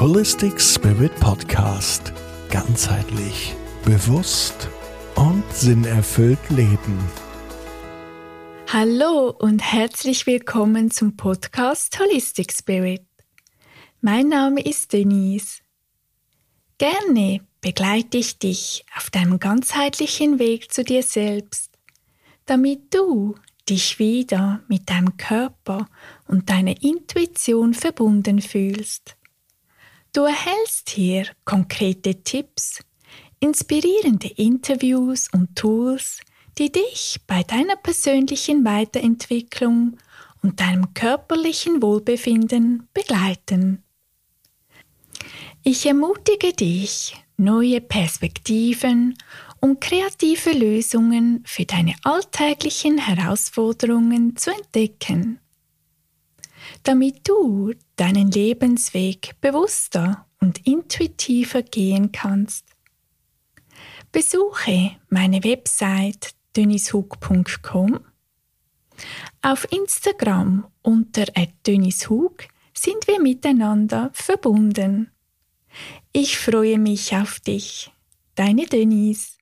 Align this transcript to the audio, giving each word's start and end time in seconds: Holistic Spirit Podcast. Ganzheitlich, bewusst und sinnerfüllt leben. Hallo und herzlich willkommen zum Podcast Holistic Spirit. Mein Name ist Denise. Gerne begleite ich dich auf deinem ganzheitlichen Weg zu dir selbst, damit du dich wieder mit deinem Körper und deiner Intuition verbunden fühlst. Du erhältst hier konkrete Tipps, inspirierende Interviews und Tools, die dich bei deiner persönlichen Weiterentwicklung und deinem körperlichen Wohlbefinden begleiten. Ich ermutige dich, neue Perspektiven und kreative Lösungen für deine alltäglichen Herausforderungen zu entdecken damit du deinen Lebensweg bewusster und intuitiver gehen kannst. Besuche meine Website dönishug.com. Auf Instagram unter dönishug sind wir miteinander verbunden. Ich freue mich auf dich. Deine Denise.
Holistic 0.00 0.60
Spirit 0.60 1.12
Podcast. 1.16 2.12
Ganzheitlich, 2.50 3.56
bewusst 3.84 4.68
und 5.16 5.42
sinnerfüllt 5.52 6.38
leben. 6.50 7.10
Hallo 8.68 9.30
und 9.30 9.60
herzlich 9.60 10.24
willkommen 10.28 10.92
zum 10.92 11.16
Podcast 11.16 11.98
Holistic 11.98 12.52
Spirit. 12.52 13.04
Mein 14.00 14.28
Name 14.28 14.62
ist 14.62 14.92
Denise. 14.92 15.62
Gerne 16.78 17.40
begleite 17.60 18.18
ich 18.18 18.38
dich 18.38 18.86
auf 18.96 19.10
deinem 19.10 19.40
ganzheitlichen 19.40 20.38
Weg 20.38 20.72
zu 20.72 20.84
dir 20.84 21.02
selbst, 21.02 21.72
damit 22.46 22.94
du 22.94 23.34
dich 23.68 23.98
wieder 23.98 24.62
mit 24.68 24.88
deinem 24.90 25.16
Körper 25.16 25.88
und 26.28 26.50
deiner 26.50 26.80
Intuition 26.84 27.74
verbunden 27.74 28.40
fühlst. 28.40 29.17
Du 30.12 30.22
erhältst 30.22 30.90
hier 30.90 31.26
konkrete 31.44 32.22
Tipps, 32.22 32.82
inspirierende 33.40 34.28
Interviews 34.28 35.28
und 35.32 35.54
Tools, 35.54 36.20
die 36.56 36.72
dich 36.72 37.20
bei 37.26 37.42
deiner 37.42 37.76
persönlichen 37.76 38.64
Weiterentwicklung 38.64 39.98
und 40.42 40.60
deinem 40.60 40.94
körperlichen 40.94 41.82
Wohlbefinden 41.82 42.88
begleiten. 42.94 43.82
Ich 45.62 45.84
ermutige 45.84 46.52
dich, 46.54 47.14
neue 47.36 47.80
Perspektiven 47.80 49.16
und 49.60 49.80
kreative 49.80 50.52
Lösungen 50.52 51.42
für 51.44 51.66
deine 51.66 51.94
alltäglichen 52.02 52.98
Herausforderungen 52.98 54.36
zu 54.36 54.50
entdecken 54.52 55.40
damit 56.82 57.28
du 57.28 57.72
deinen 57.96 58.30
Lebensweg 58.30 59.34
bewusster 59.40 60.26
und 60.40 60.66
intuitiver 60.66 61.62
gehen 61.62 62.12
kannst. 62.12 62.64
Besuche 64.12 64.92
meine 65.08 65.44
Website 65.44 66.34
dönishug.com. 66.56 68.00
Auf 69.42 69.70
Instagram 69.70 70.66
unter 70.82 71.26
dönishug 71.66 72.44
sind 72.74 73.06
wir 73.06 73.20
miteinander 73.20 74.10
verbunden. 74.12 75.10
Ich 76.12 76.38
freue 76.38 76.78
mich 76.78 77.14
auf 77.14 77.40
dich. 77.40 77.92
Deine 78.34 78.66
Denise. 78.66 79.37